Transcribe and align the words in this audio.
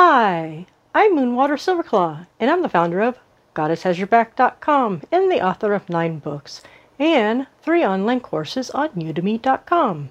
Hi, 0.00 0.66
I'm 0.94 1.16
Moonwater 1.16 1.58
Silverclaw, 1.58 2.28
and 2.38 2.48
I'm 2.48 2.62
the 2.62 2.68
founder 2.68 3.00
of 3.00 3.18
GoddessHasYourBack.com 3.56 5.02
and 5.10 5.28
the 5.28 5.44
author 5.44 5.74
of 5.74 5.88
nine 5.88 6.20
books 6.20 6.62
and 7.00 7.48
three 7.62 7.84
online 7.84 8.20
courses 8.20 8.70
on 8.70 8.90
Udemy.com. 8.90 10.10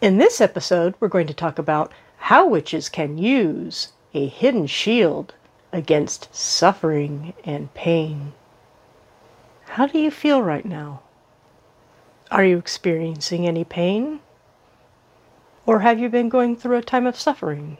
In 0.00 0.18
this 0.18 0.40
episode, 0.40 0.96
we're 0.98 1.06
going 1.06 1.28
to 1.28 1.32
talk 1.32 1.60
about 1.60 1.92
how 2.16 2.48
witches 2.48 2.88
can 2.88 3.16
use 3.16 3.92
a 4.14 4.26
hidden 4.26 4.66
shield 4.66 5.34
against 5.72 6.34
suffering 6.34 7.34
and 7.44 7.72
pain. 7.72 8.32
How 9.66 9.86
do 9.86 10.00
you 10.00 10.10
feel 10.10 10.42
right 10.42 10.64
now? 10.64 11.02
Are 12.32 12.44
you 12.44 12.58
experiencing 12.58 13.46
any 13.46 13.62
pain? 13.62 14.18
Or 15.66 15.78
have 15.78 16.00
you 16.00 16.08
been 16.08 16.28
going 16.28 16.56
through 16.56 16.78
a 16.78 16.82
time 16.82 17.06
of 17.06 17.16
suffering? 17.16 17.78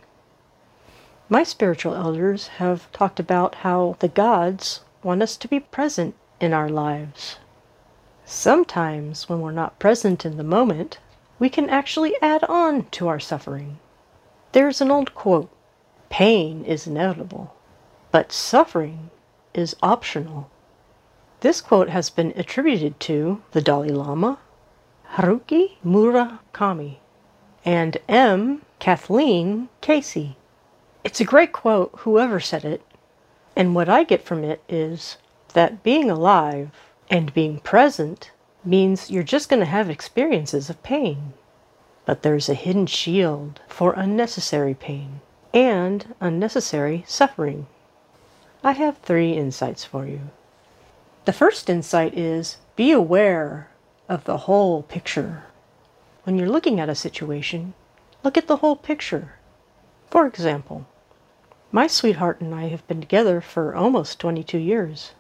My 1.35 1.43
spiritual 1.43 1.97
elders 1.97 2.47
have 2.63 2.93
talked 2.93 3.19
about 3.19 3.57
how 3.67 3.97
the 3.99 4.07
gods 4.07 4.85
want 5.03 5.21
us 5.21 5.37
to 5.39 5.49
be 5.49 5.59
present 5.59 6.15
in 6.39 6.53
our 6.53 6.69
lives. 6.69 7.39
Sometimes, 8.25 9.29
when 9.29 9.41
we're 9.41 9.51
not 9.51 9.81
present 9.81 10.25
in 10.25 10.37
the 10.37 10.45
moment, 10.45 11.01
we 11.41 11.49
can 11.49 11.69
actually 11.69 12.15
add 12.23 12.45
on 12.45 12.85
to 12.93 13.09
our 13.09 13.19
suffering. 13.19 13.81
There's 14.53 14.81
an 14.81 14.93
old 14.93 15.17
quote 15.17 15.51
pain 16.09 16.65
is 16.65 16.87
inevitable, 16.87 17.57
but 18.13 18.31
suffering 18.31 19.11
is 19.53 19.75
optional. 19.83 20.53
This 21.41 21.61
quote 21.61 21.89
has 21.89 22.11
been 22.11 22.33
attributed 22.37 23.01
to 23.11 23.43
the 23.51 23.61
Dalai 23.61 23.89
Lama, 23.89 24.39
Haruki 25.15 25.79
Murakami, 25.85 26.99
and 27.65 27.97
M. 28.09 28.63
Kathleen 28.79 29.69
Casey. 29.81 30.37
It's 31.05 31.21
a 31.21 31.25
great 31.25 31.53
quote, 31.53 31.91
whoever 31.99 32.41
said 32.41 32.65
it. 32.65 32.81
And 33.55 33.75
what 33.75 33.91
I 33.91 34.05
get 34.05 34.25
from 34.25 34.43
it 34.43 34.63
is 34.71 35.19
that 35.53 35.83
being 35.83 36.11
alive 36.11 36.71
and 37.11 37.35
being 37.35 37.59
present 37.59 38.31
means 38.65 39.11
you're 39.11 39.23
just 39.23 39.51
going 39.51 39.61
to 39.61 39.67
have 39.67 39.91
experiences 39.91 40.71
of 40.71 40.83
pain. 40.83 41.35
But 42.07 42.23
there's 42.23 42.49
a 42.49 42.55
hidden 42.55 42.87
shield 42.87 43.61
for 43.69 43.93
unnecessary 43.93 44.73
pain 44.73 45.21
and 45.53 46.15
unnecessary 46.21 47.05
suffering. 47.07 47.67
I 48.63 48.73
have 48.73 48.97
three 48.99 49.33
insights 49.33 49.85
for 49.85 50.07
you. 50.07 50.31
The 51.27 51.35
first 51.35 51.69
insight 51.69 52.17
is 52.17 52.57
be 52.77 52.93
aware 52.93 53.69
of 54.09 54.25
the 54.25 54.39
whole 54.39 54.83
picture. 54.83 55.45
When 56.25 56.39
you're 56.39 56.49
looking 56.49 56.81
at 56.81 56.89
a 56.89 56.95
situation, 56.95 57.75
look 58.23 58.39
at 58.39 58.47
the 58.47 58.57
whole 58.57 58.77
picture. 58.77 59.35
For 60.11 60.27
example, 60.27 60.87
my 61.75 61.89
sweetheart 61.89 62.41
and 62.41 62.55
I 62.55 62.69
have 62.69 62.87
been 62.87 63.01
together 63.01 63.41
for 63.41 63.75
almost 63.75 64.21
22 64.21 64.59
years. 64.59 65.11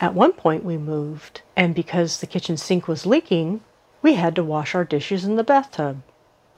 At 0.00 0.14
one 0.14 0.32
point 0.32 0.62
we 0.62 0.78
moved, 0.78 1.42
and 1.56 1.74
because 1.74 2.20
the 2.20 2.28
kitchen 2.28 2.56
sink 2.56 2.86
was 2.86 3.04
leaking, 3.04 3.62
we 4.00 4.14
had 4.14 4.36
to 4.36 4.44
wash 4.44 4.76
our 4.76 4.84
dishes 4.84 5.24
in 5.24 5.34
the 5.34 5.42
bathtub. 5.42 6.02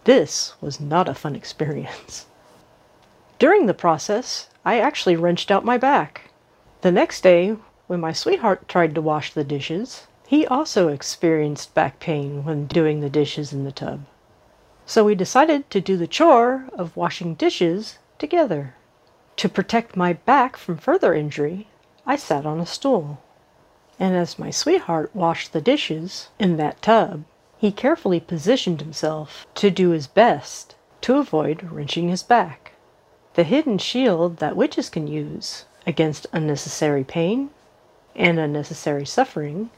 This 0.05 0.53
was 0.61 0.79
not 0.79 1.09
a 1.09 1.15
fun 1.15 1.35
experience. 1.35 2.27
During 3.39 3.65
the 3.65 3.73
process, 3.73 4.51
I 4.63 4.79
actually 4.79 5.17
wrenched 5.17 5.51
out 5.51 5.65
my 5.65 5.79
back. 5.79 6.29
The 6.83 6.93
next 6.93 7.23
day, 7.23 7.57
when 7.87 7.99
my 7.99 8.13
sweetheart 8.13 8.69
tried 8.69 8.95
to 8.95 9.01
wash 9.01 9.33
the 9.33 9.43
dishes, 9.43 10.07
he 10.27 10.47
also 10.47 10.89
experienced 10.89 11.73
back 11.73 11.99
pain 11.99 12.45
when 12.45 12.67
doing 12.67 13.01
the 13.01 13.09
dishes 13.09 13.55
in 13.55 13.65
the 13.65 13.73
tub. 13.73 14.05
So 14.85 15.03
we 15.03 15.15
decided 15.15 15.71
to 15.71 15.81
do 15.81 15.97
the 15.97 16.07
chore 16.07 16.67
of 16.75 16.95
washing 16.95 17.37
dishes 17.37 17.97
together. 18.19 18.75
To 19.37 19.51
protect 19.51 19.97
my 19.97 20.15
back 20.15 20.57
from 20.57 20.79
further 20.79 21.13
injury, 21.13 21.69
I 22.07 22.17
sat 22.17 22.47
on 22.47 22.59
a 22.59 22.65
stool. 22.65 23.19
And 23.99 24.17
as 24.17 24.39
my 24.39 24.51
sweetheart 24.51 25.15
washed 25.15 25.53
the 25.53 25.61
dishes 25.61 26.29
in 26.39 26.57
that 26.57 26.81
tub, 26.81 27.25
he 27.59 27.71
carefully 27.71 28.19
positioned 28.19 28.81
himself 28.81 29.47
to 29.57 29.71
do 29.71 29.91
his 29.91 30.07
best 30.07 30.75
to 31.03 31.19
avoid 31.19 31.65
wrenching 31.65 32.09
his 32.09 32.23
back. 32.23 32.73
The 33.35 33.45
hidden 33.45 33.77
shield 33.77 34.39
that 34.39 34.57
witches 34.57 34.89
can 34.89 35.07
use 35.07 35.67
against 35.87 36.27
unnecessary 36.33 37.05
pain 37.05 37.51
and 38.15 38.39
unnecessary 38.39 39.05
suffering 39.05 39.69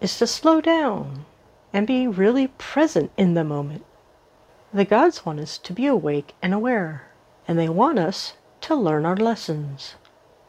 is 0.00 0.16
to 0.18 0.28
slow 0.28 0.60
down 0.60 1.24
and 1.72 1.88
be 1.88 2.06
really 2.06 2.46
present 2.46 3.10
in 3.16 3.34
the 3.34 3.42
moment. 3.42 3.84
The 4.72 4.84
gods 4.84 5.26
want 5.26 5.40
us 5.40 5.58
to 5.58 5.72
be 5.72 5.86
awake 5.86 6.34
and 6.40 6.54
aware, 6.54 7.08
and 7.48 7.58
they 7.58 7.68
want 7.68 7.98
us 7.98 8.34
to 8.66 8.74
learn 8.74 9.06
our 9.06 9.16
lessons. 9.16 9.94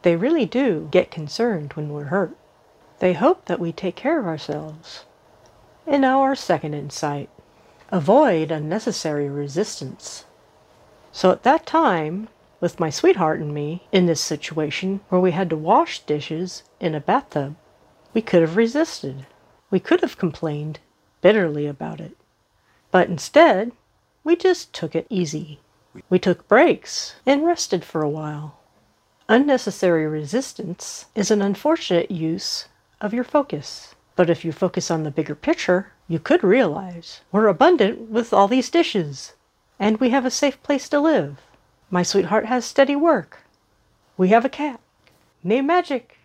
They 0.02 0.16
really 0.16 0.44
do 0.44 0.88
get 0.90 1.08
concerned 1.08 1.74
when 1.74 1.90
we're 1.90 2.06
hurt. 2.06 2.36
They 2.98 3.12
hope 3.12 3.44
that 3.44 3.60
we 3.60 3.70
take 3.70 3.94
care 3.94 4.18
of 4.18 4.26
ourselves. 4.26 5.04
And 5.86 6.02
now 6.02 6.22
our 6.22 6.34
second 6.34 6.74
insight 6.74 7.30
avoid 7.90 8.50
unnecessary 8.50 9.28
resistance. 9.28 10.24
So 11.12 11.30
at 11.30 11.44
that 11.44 11.64
time, 11.64 12.28
with 12.60 12.80
my 12.80 12.90
sweetheart 12.90 13.38
and 13.38 13.54
me 13.54 13.86
in 13.92 14.06
this 14.06 14.20
situation 14.20 15.00
where 15.10 15.20
we 15.20 15.30
had 15.30 15.48
to 15.50 15.56
wash 15.56 16.00
dishes 16.00 16.64
in 16.80 16.96
a 16.96 17.00
bathtub, 17.00 17.54
we 18.12 18.20
could 18.20 18.42
have 18.42 18.56
resisted. 18.56 19.26
We 19.70 19.78
could 19.78 20.00
have 20.00 20.18
complained 20.18 20.80
bitterly 21.20 21.68
about 21.68 22.00
it. 22.00 22.16
But 22.90 23.08
instead, 23.08 23.70
we 24.24 24.34
just 24.34 24.72
took 24.72 24.96
it 24.96 25.06
easy. 25.08 25.60
We 26.08 26.18
took 26.18 26.48
breaks 26.48 27.14
and 27.26 27.44
rested 27.44 27.84
for 27.84 28.02
a 28.02 28.08
while. 28.08 28.58
Unnecessary 29.28 30.06
resistance 30.06 31.06
is 31.14 31.30
an 31.30 31.42
unfortunate 31.42 32.10
use 32.10 32.68
of 33.00 33.12
your 33.12 33.24
focus. 33.24 33.94
But 34.16 34.30
if 34.30 34.44
you 34.44 34.52
focus 34.52 34.90
on 34.90 35.02
the 35.02 35.10
bigger 35.10 35.34
picture, 35.34 35.92
you 36.08 36.18
could 36.18 36.42
realize 36.42 37.20
we're 37.30 37.46
abundant 37.46 38.10
with 38.10 38.32
all 38.32 38.48
these 38.48 38.70
dishes, 38.70 39.34
and 39.78 40.00
we 40.00 40.10
have 40.10 40.24
a 40.24 40.30
safe 40.30 40.62
place 40.62 40.88
to 40.88 40.98
live. 40.98 41.40
My 41.90 42.02
sweetheart 42.02 42.46
has 42.46 42.64
steady 42.64 42.96
work. 42.96 43.40
We 44.16 44.28
have 44.28 44.44
a 44.44 44.48
cat. 44.48 44.80
Name 45.44 45.66
magic. 45.66 46.18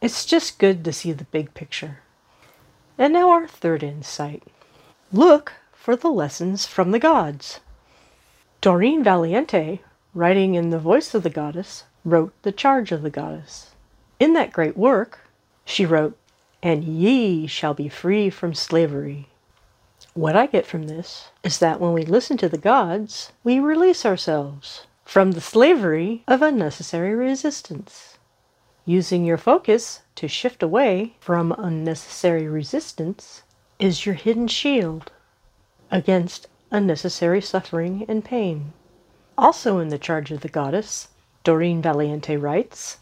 It's 0.00 0.24
just 0.24 0.58
good 0.58 0.84
to 0.84 0.92
see 0.92 1.12
the 1.12 1.24
big 1.24 1.54
picture. 1.54 2.00
And 2.98 3.12
now 3.12 3.30
our 3.30 3.48
third 3.48 3.82
insight. 3.82 4.44
Look 5.12 5.54
for 5.72 5.96
the 5.96 6.10
lessons 6.10 6.66
from 6.66 6.90
the 6.90 6.98
gods. 6.98 7.60
Doreen 8.64 9.04
Valiente, 9.04 9.80
writing 10.14 10.54
in 10.54 10.70
the 10.70 10.78
voice 10.78 11.12
of 11.12 11.22
the 11.22 11.28
goddess, 11.28 11.84
wrote 12.02 12.32
The 12.44 12.50
Charge 12.50 12.92
of 12.92 13.02
the 13.02 13.10
Goddess. 13.10 13.72
In 14.18 14.32
that 14.32 14.54
great 14.54 14.74
work, 14.74 15.28
she 15.66 15.84
wrote, 15.84 16.16
And 16.62 16.82
ye 16.82 17.46
shall 17.46 17.74
be 17.74 17.90
free 17.90 18.30
from 18.30 18.54
slavery. 18.54 19.28
What 20.14 20.34
I 20.34 20.46
get 20.46 20.64
from 20.64 20.84
this 20.84 21.28
is 21.42 21.58
that 21.58 21.78
when 21.78 21.92
we 21.92 22.06
listen 22.06 22.38
to 22.38 22.48
the 22.48 22.56
gods, 22.56 23.32
we 23.42 23.60
release 23.60 24.06
ourselves 24.06 24.86
from 25.04 25.32
the 25.32 25.42
slavery 25.42 26.24
of 26.26 26.40
unnecessary 26.40 27.14
resistance. 27.14 28.16
Using 28.86 29.26
your 29.26 29.36
focus 29.36 30.00
to 30.14 30.26
shift 30.26 30.62
away 30.62 31.16
from 31.20 31.54
unnecessary 31.58 32.48
resistance 32.48 33.42
is 33.78 34.06
your 34.06 34.14
hidden 34.14 34.48
shield 34.48 35.12
against 35.90 36.48
unnecessary 36.74 37.40
suffering 37.40 38.04
and 38.08 38.24
pain. 38.24 38.72
Also 39.38 39.78
in 39.78 39.90
the 39.90 39.98
charge 39.98 40.32
of 40.32 40.40
the 40.40 40.48
goddess, 40.48 41.06
Doreen 41.44 41.80
Valiente 41.80 42.36
writes 42.36 42.98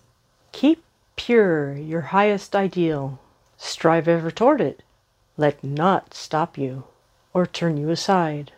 Keep 0.52 0.84
pure 1.16 1.72
your 1.72 2.02
highest 2.02 2.54
ideal, 2.54 3.18
strive 3.56 4.06
ever 4.06 4.30
toward 4.30 4.60
it, 4.60 4.82
let 5.38 5.64
not 5.64 6.12
stop 6.12 6.58
you 6.58 6.84
or 7.32 7.46
turn 7.46 7.78
you 7.78 7.88
aside. 7.88 8.52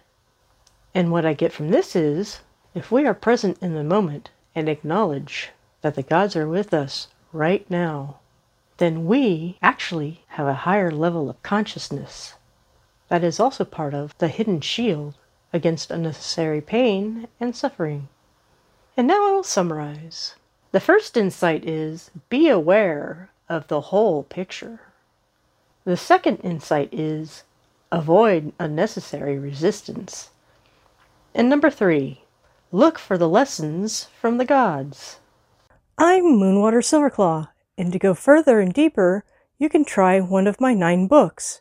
And 0.92 1.12
what 1.12 1.24
I 1.24 1.32
get 1.32 1.52
from 1.52 1.70
this 1.70 1.94
is 1.94 2.40
if 2.74 2.90
we 2.90 3.06
are 3.06 3.14
present 3.14 3.56
in 3.62 3.74
the 3.74 3.84
moment 3.84 4.30
and 4.52 4.68
acknowledge 4.68 5.50
that 5.82 5.94
the 5.94 6.02
gods 6.02 6.34
are 6.34 6.48
with 6.48 6.74
us 6.74 7.06
right 7.32 7.64
now, 7.70 8.16
then 8.78 9.06
we 9.06 9.58
actually 9.62 10.24
have 10.30 10.48
a 10.48 10.64
higher 10.66 10.90
level 10.90 11.30
of 11.30 11.40
consciousness 11.44 12.34
that 13.14 13.22
is 13.22 13.38
also 13.38 13.64
part 13.64 13.94
of 13.94 14.12
the 14.18 14.26
hidden 14.26 14.60
shield 14.60 15.14
against 15.52 15.92
unnecessary 15.92 16.60
pain 16.60 17.28
and 17.38 17.54
suffering. 17.54 18.08
And 18.96 19.06
now 19.06 19.28
I 19.28 19.30
will 19.30 19.44
summarize. 19.44 20.34
The 20.72 20.80
first 20.80 21.16
insight 21.16 21.64
is 21.64 22.10
be 22.28 22.48
aware 22.48 23.30
of 23.48 23.68
the 23.68 23.82
whole 23.82 24.24
picture. 24.24 24.80
The 25.84 25.96
second 25.96 26.38
insight 26.38 26.88
is 26.90 27.44
avoid 27.92 28.52
unnecessary 28.58 29.38
resistance. 29.38 30.30
And 31.36 31.48
number 31.48 31.70
three, 31.70 32.22
look 32.72 32.98
for 32.98 33.16
the 33.16 33.28
lessons 33.28 34.08
from 34.20 34.38
the 34.38 34.44
gods. 34.44 35.20
I'm 35.98 36.24
Moonwater 36.24 36.82
Silverclaw, 36.82 37.46
and 37.78 37.92
to 37.92 37.98
go 38.00 38.12
further 38.12 38.58
and 38.58 38.74
deeper, 38.74 39.22
you 39.56 39.68
can 39.68 39.84
try 39.84 40.18
one 40.18 40.48
of 40.48 40.60
my 40.60 40.74
nine 40.74 41.06
books. 41.06 41.60